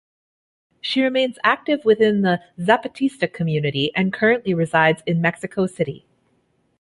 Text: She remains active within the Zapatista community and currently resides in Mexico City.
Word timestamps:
She 0.81 1.03
remains 1.03 1.37
active 1.43 1.85
within 1.85 2.23
the 2.23 2.41
Zapatista 2.57 3.31
community 3.31 3.91
and 3.95 4.11
currently 4.11 4.51
resides 4.55 5.03
in 5.05 5.21
Mexico 5.21 5.67
City. 5.67 6.07